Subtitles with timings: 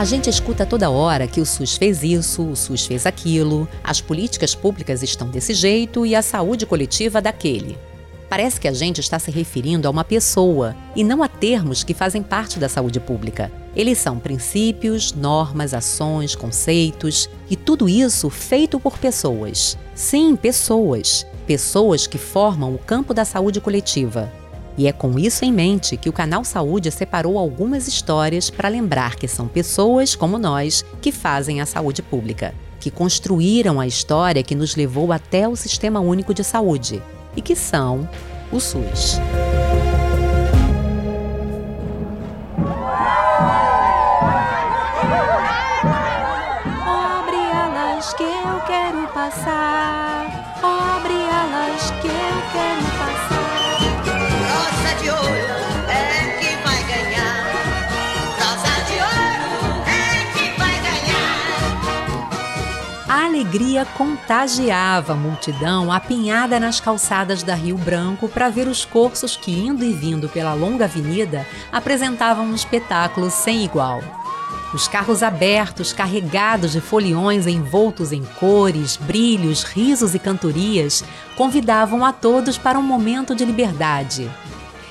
[0.00, 4.00] A gente escuta toda hora que o SUS fez isso, o SUS fez aquilo, as
[4.00, 7.76] políticas públicas estão desse jeito e a saúde coletiva daquele.
[8.26, 11.92] Parece que a gente está se referindo a uma pessoa e não a termos que
[11.92, 13.52] fazem parte da saúde pública.
[13.76, 19.76] Eles são princípios, normas, ações, conceitos e tudo isso feito por pessoas.
[19.94, 21.26] Sim, pessoas.
[21.46, 24.32] Pessoas que formam o campo da saúde coletiva.
[24.76, 29.16] E é com isso em mente que o Canal Saúde separou algumas histórias para lembrar
[29.16, 34.54] que são pessoas como nós que fazem a saúde pública, que construíram a história que
[34.54, 37.02] nos levou até o Sistema Único de Saúde
[37.36, 38.08] e que são
[38.50, 39.20] o SUS.
[46.86, 50.58] Abre alas que eu quero passar.
[50.62, 52.89] Abre alas que eu quero
[63.10, 69.36] A alegria contagiava a multidão apinhada nas calçadas da Rio Branco para ver os cursos
[69.36, 74.00] que, indo e vindo pela longa avenida, apresentavam um espetáculo sem igual.
[74.72, 81.02] Os carros abertos, carregados de foliões envoltos em cores, brilhos, risos e cantorias,
[81.36, 84.30] convidavam a todos para um momento de liberdade.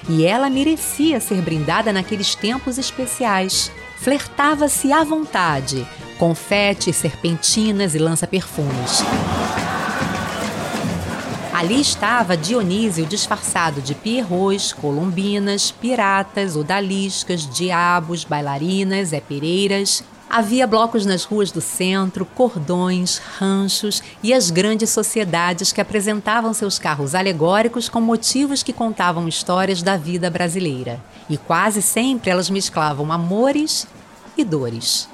[0.09, 3.71] E ela merecia ser brindada naqueles tempos especiais.
[3.97, 9.03] Flertava-se à vontade, confetes, serpentinas e lança-perfumes.
[11.53, 20.03] Ali estava Dionísio disfarçado de pierrots, colombinas, piratas, odaliscas, diabos, bailarinas, epereiras.
[20.31, 26.77] Havia blocos nas ruas do centro, cordões, ranchos e as grandes sociedades que apresentavam seus
[26.77, 31.01] carros alegóricos com motivos que contavam histórias da vida brasileira.
[31.27, 33.87] E quase sempre elas mesclavam amores
[34.37, 35.09] e dores.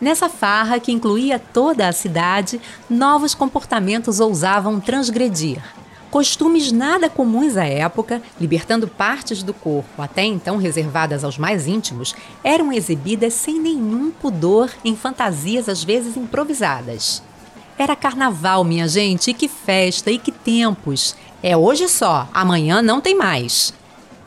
[0.00, 5.62] Nessa farra, que incluía toda a cidade, novos comportamentos ousavam transgredir.
[6.14, 12.14] Costumes nada comuns à época, libertando partes do corpo até então reservadas aos mais íntimos,
[12.44, 17.20] eram exibidas sem nenhum pudor em fantasias às vezes improvisadas.
[17.76, 21.16] Era carnaval, minha gente, e que festa e que tempos!
[21.42, 23.74] É hoje só, amanhã não tem mais.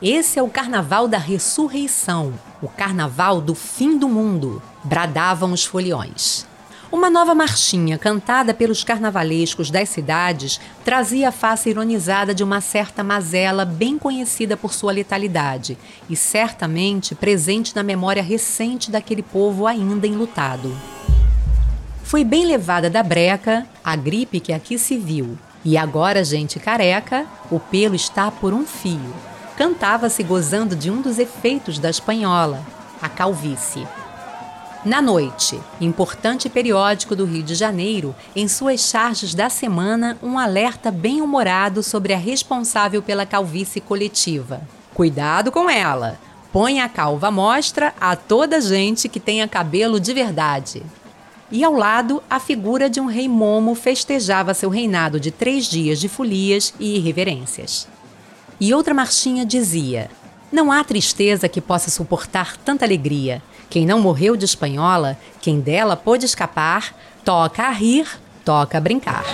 [0.02, 6.46] Esse é o carnaval da ressurreição, o carnaval do fim do mundo, bradavam os foliões.
[6.90, 13.04] Uma nova marchinha cantada pelos carnavalescos das cidades trazia a face ironizada de uma certa
[13.04, 15.78] mazela bem conhecida por sua letalidade
[16.10, 20.74] e certamente presente na memória recente daquele povo ainda enlutado.
[22.04, 27.26] Foi bem levada da breca a gripe que aqui se viu, e agora, gente careca,
[27.52, 29.14] o pelo está por um fio.
[29.58, 32.66] Cantava-se gozando de um dos efeitos da espanhola,
[33.02, 33.86] a calvície.
[34.88, 40.90] Na Noite, importante periódico do Rio de Janeiro, em suas charges da semana, um alerta
[40.90, 44.62] bem humorado sobre a responsável pela calvície coletiva.
[44.94, 46.18] Cuidado com ela!
[46.54, 50.82] Põe a calva à mostra a toda gente que tenha cabelo de verdade.
[51.52, 56.00] E ao lado, a figura de um rei momo festejava seu reinado de três dias
[56.00, 57.90] de folias e irreverências.
[58.58, 60.10] E outra marchinha dizia:
[60.50, 63.44] Não há tristeza que possa suportar tanta alegria.
[63.70, 68.08] Quem não morreu de espanhola, quem dela pôde escapar, toca a rir,
[68.46, 69.26] toca a brincar.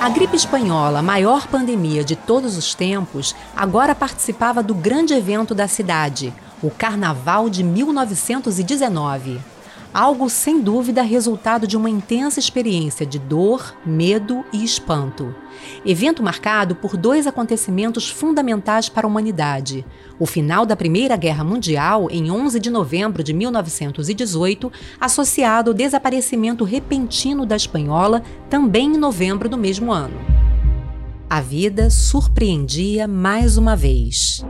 [0.00, 5.66] A gripe espanhola, maior pandemia de todos os tempos, agora participava do grande evento da
[5.66, 9.55] cidade, o Carnaval de 1919
[9.96, 15.34] algo sem dúvida resultado de uma intensa experiência de dor, medo e espanto.
[15.86, 19.86] Evento marcado por dois acontecimentos fundamentais para a humanidade:
[20.18, 24.70] o final da Primeira Guerra Mundial, em 11 de novembro de 1918,
[25.00, 30.20] associado ao desaparecimento repentino da espanhola, também em novembro do mesmo ano.
[31.28, 34.44] A vida surpreendia mais uma vez.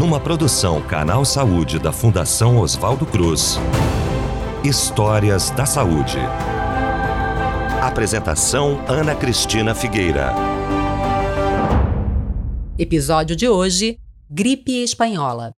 [0.00, 3.58] Numa produção Canal Saúde da Fundação Oswaldo Cruz.
[4.64, 6.16] Histórias da Saúde.
[7.82, 10.32] Apresentação Ana Cristina Figueira.
[12.78, 13.98] Episódio de hoje:
[14.30, 15.52] Gripe Espanhola.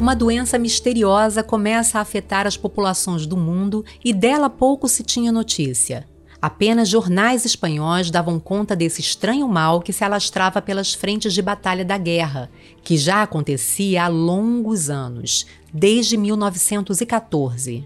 [0.00, 5.30] Uma doença misteriosa começa a afetar as populações do mundo e dela pouco se tinha
[5.30, 6.04] notícia.
[6.46, 11.84] Apenas jornais espanhóis davam conta desse estranho mal que se alastrava pelas frentes de batalha
[11.84, 12.48] da guerra,
[12.84, 15.44] que já acontecia há longos anos,
[15.74, 17.84] desde 1914.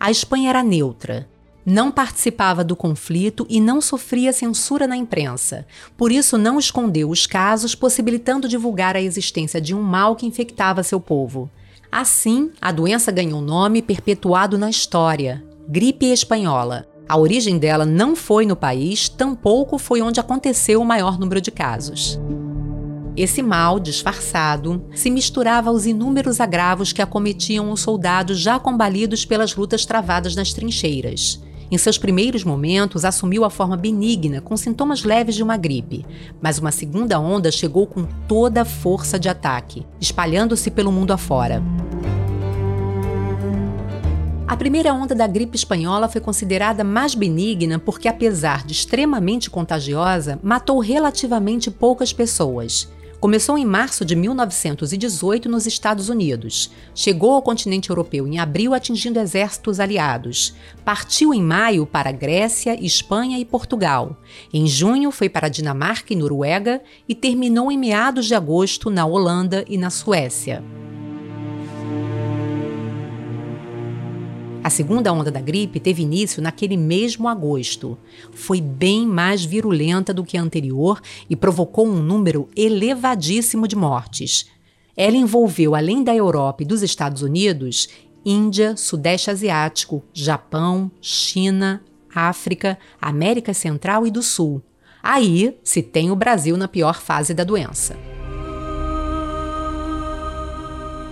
[0.00, 1.28] A Espanha era neutra.
[1.62, 5.66] Não participava do conflito e não sofria censura na imprensa.
[5.94, 10.82] Por isso, não escondeu os casos, possibilitando divulgar a existência de um mal que infectava
[10.82, 11.50] seu povo.
[11.92, 16.89] Assim, a doença ganhou nome perpetuado na história: gripe espanhola.
[17.10, 21.50] A origem dela não foi no país, tampouco foi onde aconteceu o maior número de
[21.50, 22.20] casos.
[23.16, 29.56] Esse mal, disfarçado, se misturava aos inúmeros agravos que acometiam os soldados já combalidos pelas
[29.56, 31.42] lutas travadas nas trincheiras.
[31.68, 36.06] Em seus primeiros momentos, assumiu a forma benigna, com sintomas leves de uma gripe,
[36.40, 41.60] mas uma segunda onda chegou com toda a força de ataque, espalhando-se pelo mundo afora.
[44.50, 50.40] A primeira onda da gripe espanhola foi considerada mais benigna porque, apesar de extremamente contagiosa,
[50.42, 52.90] matou relativamente poucas pessoas.
[53.20, 56.72] Começou em março de 1918 nos Estados Unidos.
[56.92, 60.52] Chegou ao continente europeu em abril, atingindo exércitos aliados.
[60.84, 64.16] Partiu em maio para Grécia, Espanha e Portugal.
[64.52, 69.64] Em junho foi para Dinamarca e Noruega e terminou em meados de agosto na Holanda
[69.68, 70.60] e na Suécia.
[74.70, 77.98] A segunda onda da gripe teve início naquele mesmo agosto.
[78.30, 84.46] Foi bem mais virulenta do que a anterior e provocou um número elevadíssimo de mortes.
[84.96, 87.88] Ela envolveu, além da Europa e dos Estados Unidos,
[88.24, 91.82] Índia, Sudeste Asiático, Japão, China,
[92.14, 94.62] África, América Central e do Sul.
[95.02, 97.98] Aí se tem o Brasil na pior fase da doença.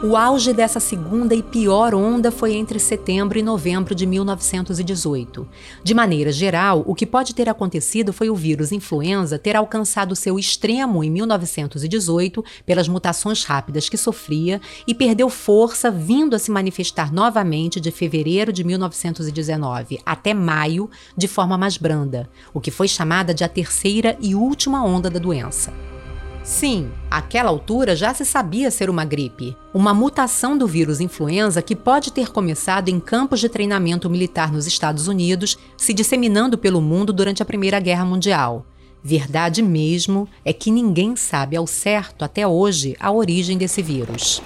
[0.01, 5.49] O auge dessa segunda e pior onda foi entre setembro e novembro de 1918.
[5.83, 10.39] De maneira geral, o que pode ter acontecido foi o vírus influenza ter alcançado seu
[10.39, 17.13] extremo em 1918 pelas mutações rápidas que sofria e perdeu força vindo a se manifestar
[17.13, 23.35] novamente de fevereiro de 1919 até maio de forma mais branda, o que foi chamada
[23.35, 25.73] de a terceira e última onda da doença.
[26.49, 31.77] Sim, àquela altura já se sabia ser uma gripe, uma mutação do vírus influenza que
[31.77, 37.13] pode ter começado em campos de treinamento militar nos Estados Unidos, se disseminando pelo mundo
[37.13, 38.65] durante a Primeira Guerra Mundial.
[39.05, 44.41] Verdade mesmo é que ninguém sabe ao certo até hoje a origem desse vírus.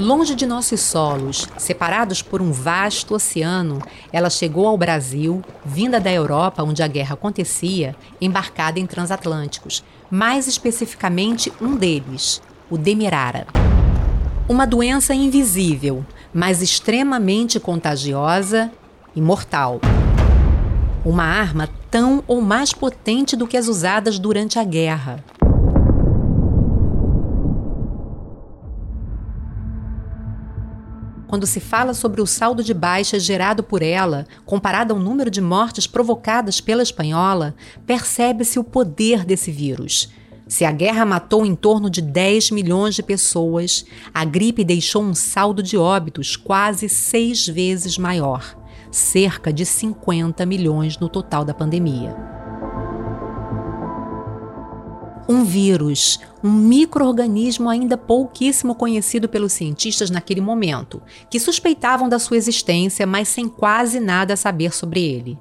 [0.00, 6.10] Longe de nossos solos, separados por um vasto oceano, ela chegou ao Brasil, vinda da
[6.10, 13.46] Europa onde a guerra acontecia, embarcada em transatlânticos, mais especificamente um deles, o Demerara.
[14.48, 16.02] Uma doença invisível,
[16.32, 18.72] mas extremamente contagiosa
[19.14, 19.82] e mortal.
[21.04, 25.22] Uma arma tão ou mais potente do que as usadas durante a guerra.
[31.30, 35.40] Quando se fala sobre o saldo de baixas gerado por ela, comparado ao número de
[35.40, 37.54] mortes provocadas pela espanhola,
[37.86, 40.10] percebe-se o poder desse vírus.
[40.48, 45.14] Se a guerra matou em torno de 10 milhões de pessoas, a gripe deixou um
[45.14, 48.58] saldo de óbitos quase seis vezes maior
[48.90, 52.39] cerca de 50 milhões no total da pandemia
[55.28, 62.36] um vírus, um microorganismo ainda pouquíssimo conhecido pelos cientistas naquele momento, que suspeitavam da sua
[62.36, 65.38] existência, mas sem quase nada a saber sobre ele.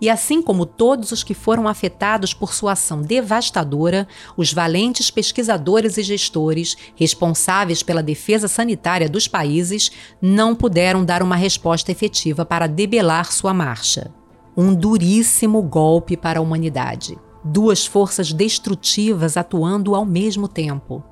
[0.00, 5.98] E assim como todos os que foram afetados por sua ação devastadora, os valentes pesquisadores
[5.98, 9.90] e gestores responsáveis pela defesa sanitária dos países
[10.22, 14.12] não puderam dar uma resposta efetiva para debelar sua marcha.
[14.56, 21.02] Um duríssimo golpe para a humanidade duas forças destrutivas atuando ao mesmo tempo.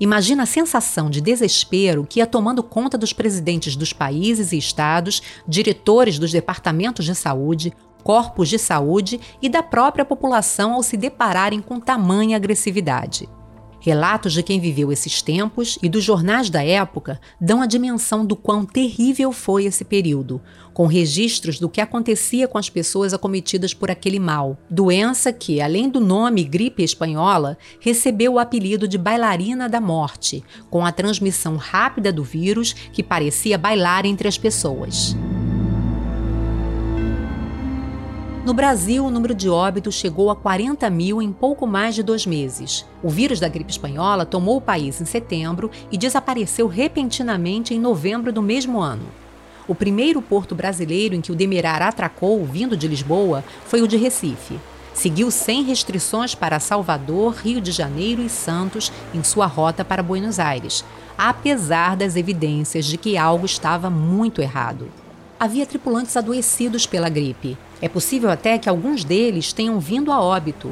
[0.00, 5.22] Imagina a sensação de desespero que ia tomando conta dos presidentes dos países e estados,
[5.46, 11.60] diretores dos departamentos de saúde, corpos de saúde e da própria população ao se depararem
[11.60, 13.28] com tamanha agressividade.
[13.88, 18.36] Relatos de quem viveu esses tempos e dos jornais da época dão a dimensão do
[18.36, 20.42] quão terrível foi esse período,
[20.74, 24.58] com registros do que acontecia com as pessoas acometidas por aquele mal.
[24.68, 30.84] Doença que, além do nome gripe espanhola, recebeu o apelido de bailarina da morte, com
[30.84, 35.16] a transmissão rápida do vírus que parecia bailar entre as pessoas.
[38.48, 42.24] No Brasil, o número de óbitos chegou a 40 mil em pouco mais de dois
[42.24, 42.82] meses.
[43.02, 48.32] O vírus da gripe espanhola tomou o país em setembro e desapareceu repentinamente em novembro
[48.32, 49.04] do mesmo ano.
[49.66, 53.98] O primeiro porto brasileiro em que o Demerara atracou, vindo de Lisboa, foi o de
[53.98, 54.58] Recife.
[54.94, 60.38] Seguiu sem restrições para Salvador, Rio de Janeiro e Santos em sua rota para Buenos
[60.38, 60.82] Aires,
[61.18, 64.88] apesar das evidências de que algo estava muito errado.
[65.38, 67.58] Havia tripulantes adoecidos pela gripe.
[67.80, 70.70] É possível até que alguns deles tenham vindo a óbito.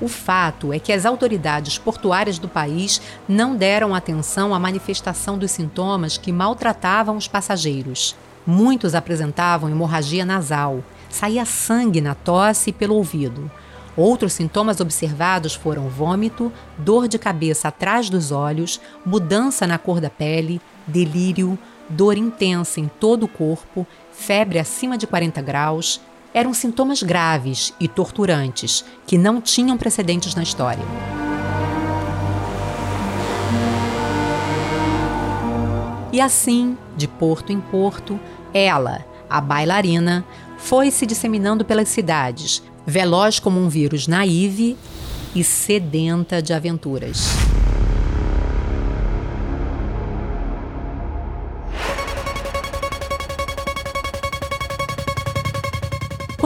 [0.00, 5.50] O fato é que as autoridades portuárias do país não deram atenção à manifestação dos
[5.50, 8.14] sintomas que maltratavam os passageiros.
[8.46, 13.50] Muitos apresentavam hemorragia nasal, saía sangue na tosse e pelo ouvido.
[13.96, 20.08] Outros sintomas observados foram vômito, dor de cabeça atrás dos olhos, mudança na cor da
[20.08, 26.00] pele, delírio, dor intensa em todo o corpo, febre acima de 40 graus.
[26.32, 30.84] Eram sintomas graves e torturantes que não tinham precedentes na história.
[36.12, 38.18] E assim, de porto em porto,
[38.52, 40.24] ela, a bailarina,
[40.56, 44.76] foi se disseminando pelas cidades, veloz como um vírus naive
[45.34, 47.57] e sedenta de aventuras.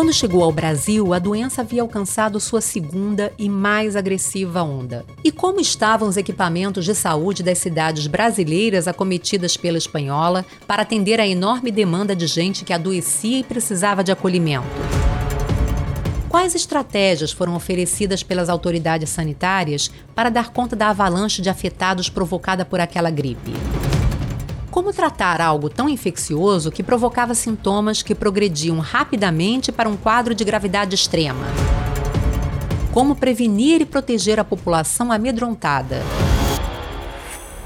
[0.02, 5.06] Quando chegou ao Brasil, a doença havia alcançado sua segunda e mais agressiva onda.
[5.22, 11.20] E como estavam os equipamentos de saúde das cidades brasileiras acometidas pela espanhola para atender
[11.20, 14.66] à enorme demanda de gente que adoecia e precisava de acolhimento?
[16.28, 22.64] Quais estratégias foram oferecidas pelas autoridades sanitárias para dar conta da avalanche de afetados provocada
[22.64, 23.52] por aquela gripe?
[24.72, 30.42] Como tratar algo tão infeccioso que provocava sintomas que progrediam rapidamente para um quadro de
[30.44, 31.44] gravidade extrema?
[32.90, 36.00] Como prevenir e proteger a população amedrontada?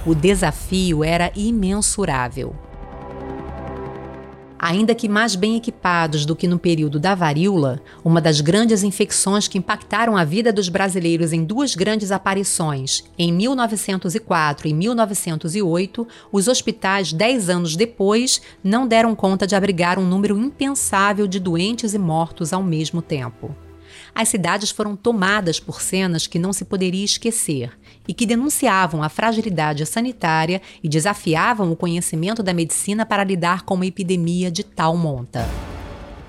[0.04, 2.56] O desafio era imensurável.
[4.66, 9.46] Ainda que mais bem equipados do que no período da varíola, uma das grandes infecções
[9.46, 16.49] que impactaram a vida dos brasileiros em duas grandes aparições, em 1904 e 1908, os
[16.49, 21.99] hospitais, dez anos depois, não deram conta de abrigar um número impensável de doentes e
[21.99, 23.54] mortos ao mesmo tempo
[24.16, 29.11] as cidades foram tomadas por cenas que não se poderia esquecer e que denunciavam a
[29.11, 34.96] fragilidade sanitária e desafiavam o conhecimento da medicina para lidar com uma epidemia de tal
[34.96, 35.46] monta.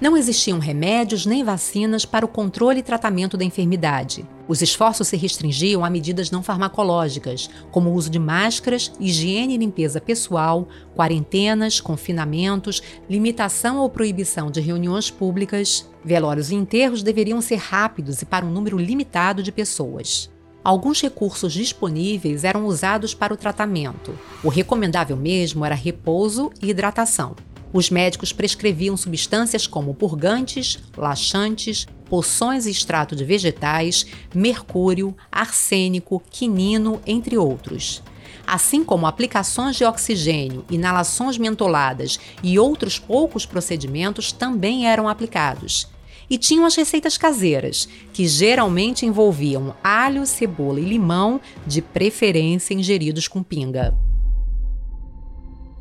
[0.02, 4.28] Não existiam remédios nem vacinas para o controle e tratamento da enfermidade.
[4.48, 9.58] Os esforços se restringiam a medidas não farmacológicas, como o uso de máscaras, higiene e
[9.58, 15.90] limpeza pessoal, quarentenas, confinamentos, limitação ou proibição de reuniões públicas.
[16.08, 20.30] Velórios e enterros deveriam ser rápidos e para um número limitado de pessoas.
[20.64, 24.18] Alguns recursos disponíveis eram usados para o tratamento.
[24.42, 27.36] O recomendável mesmo era repouso e hidratação.
[27.74, 37.02] Os médicos prescreviam substâncias como purgantes, laxantes, poções e extrato de vegetais, mercúrio, arsênico, quinino,
[37.06, 38.02] entre outros.
[38.46, 45.97] Assim como aplicações de oxigênio, inalações mentoladas e outros poucos procedimentos também eram aplicados.
[46.30, 53.28] E tinham as receitas caseiras, que geralmente envolviam alho, cebola e limão, de preferência ingeridos
[53.28, 53.98] com pinga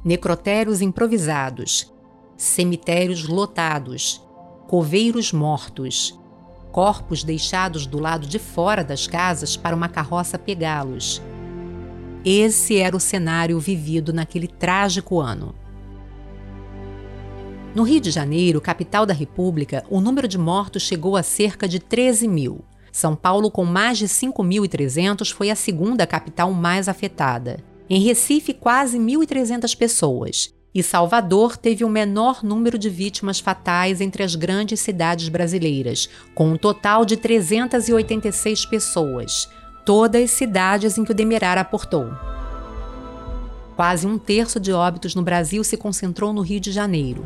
[0.07, 1.93] necrotérios improvisados,
[2.37, 4.25] cemitérios lotados,
[4.69, 6.17] coveiros mortos,
[6.71, 11.21] corpos deixados do lado de fora das casas para uma carroça pegá-los.
[12.25, 15.53] Esse era o cenário vivido naquele trágico ano.
[17.77, 21.79] No Rio de Janeiro, capital da República, o número de mortos chegou a cerca de
[21.79, 22.65] 13 mil.
[22.91, 27.59] São Paulo, com mais de 5.300, foi a segunda capital mais afetada.
[27.87, 30.55] Em Recife, quase 1.300 pessoas.
[30.75, 36.53] E Salvador teve o menor número de vítimas fatais entre as grandes cidades brasileiras, com
[36.53, 39.51] um total de 386 pessoas,
[39.85, 42.09] todas cidades em que o Demerara aportou.
[43.77, 47.23] Quase um terço de óbitos no Brasil se concentrou no Rio de Janeiro.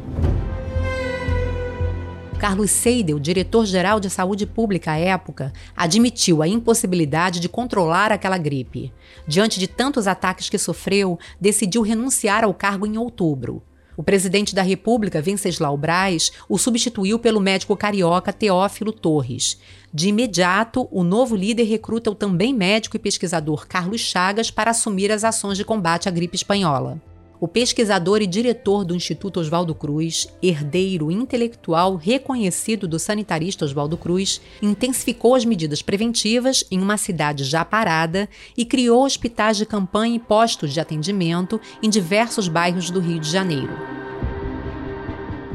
[2.40, 8.92] Carlos Seidel, diretor-geral de saúde pública à época, admitiu a impossibilidade de controlar aquela gripe.
[9.28, 13.62] Diante de tantos ataques que sofreu, decidiu renunciar ao cargo em outubro.
[14.00, 19.58] O presidente da República, Venceslau Braz, o substituiu pelo médico carioca Teófilo Torres.
[19.92, 25.12] De imediato, o novo líder recruta o também médico e pesquisador Carlos Chagas para assumir
[25.12, 26.98] as ações de combate à gripe espanhola.
[27.40, 34.42] O pesquisador e diretor do Instituto Oswaldo Cruz, herdeiro intelectual reconhecido do sanitarista Oswaldo Cruz,
[34.60, 40.18] intensificou as medidas preventivas em uma cidade já parada e criou hospitais de campanha e
[40.18, 43.72] postos de atendimento em diversos bairros do Rio de Janeiro.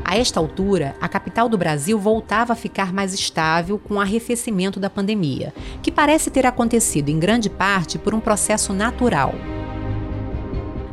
[0.03, 4.79] A esta altura, a capital do Brasil voltava a ficar mais estável com o arrefecimento
[4.79, 9.35] da pandemia, que parece ter acontecido em grande parte por um processo natural.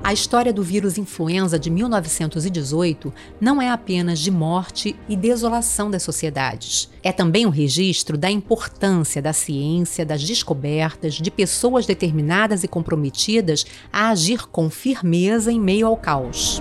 [0.04, 6.02] A história do vírus influenza de 1918 não é apenas de morte e desolação das
[6.02, 6.90] sociedades.
[7.04, 13.64] É também um registro da importância da ciência, das descobertas, de pessoas determinadas e comprometidas
[13.92, 16.61] a agir com firmeza em meio ao caos.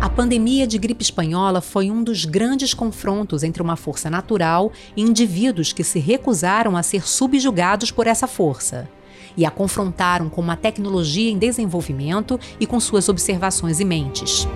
[0.00, 5.02] A pandemia de gripe espanhola foi um dos grandes confrontos entre uma força natural e
[5.02, 8.88] indivíduos que se recusaram a ser subjugados por essa força
[9.36, 14.46] e a confrontaram com uma tecnologia em desenvolvimento e com suas observações e mentes.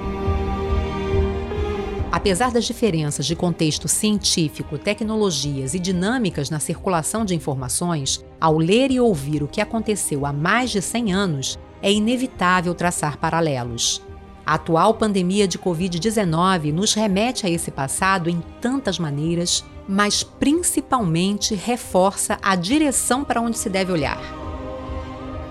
[2.12, 8.90] Apesar das diferenças de contexto científico, tecnologias e dinâmicas na circulação de informações, ao ler
[8.90, 14.02] e ouvir o que aconteceu há mais de 100 anos, é inevitável traçar paralelos.
[14.44, 21.54] A atual pandemia de Covid-19 nos remete a esse passado em tantas maneiras, mas principalmente
[21.54, 24.41] reforça a direção para onde se deve olhar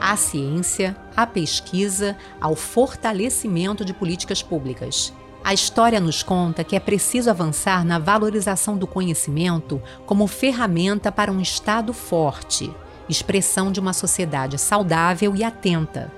[0.02, 5.14] à ciência, à pesquisa, ao fortalecimento de políticas públicas.
[5.44, 11.32] A história nos conta que é preciso avançar na valorização do conhecimento como ferramenta para
[11.32, 12.74] um Estado forte,
[13.08, 16.12] expressão de uma sociedade saudável e atenta,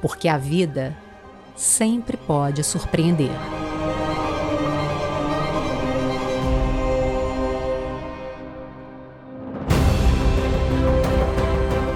[0.00, 0.96] porque a vida
[1.56, 3.63] sempre pode surpreender.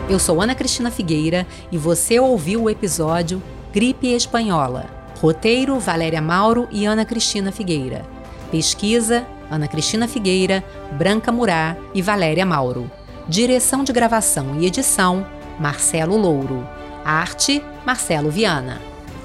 [0.09, 4.87] Eu sou Ana Cristina Figueira e você ouviu o episódio Gripe Espanhola.
[5.21, 8.07] Roteiro: Valéria Mauro e Ana Cristina Figueira.
[8.51, 12.91] Pesquisa: Ana Cristina Figueira, Branca Murá e Valéria Mauro.
[13.29, 15.27] Direção de gravação e edição:
[15.61, 16.67] Marcelo Louro.
[17.05, 18.81] Arte: Marcelo Viana.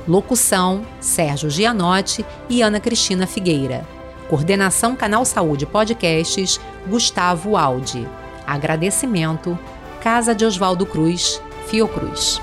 [0.05, 3.87] Locução: Sérgio Gianotti e Ana Cristina Figueira.
[4.27, 8.05] Coordenação Canal Saúde Podcasts: Gustavo Aldi.
[8.45, 9.57] Agradecimento
[10.03, 12.41] Casa de Oswaldo Cruz, Fiocruz.